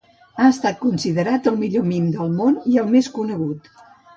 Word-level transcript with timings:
Ha 0.37 0.45
estat 0.53 0.79
considerat 0.85 1.51
el 1.53 1.61
millor 1.65 1.85
mim 1.91 2.09
del 2.17 2.35
món, 2.41 2.59
i 2.73 2.81
el 2.85 2.91
més 2.97 3.15
conegut. 3.19 3.71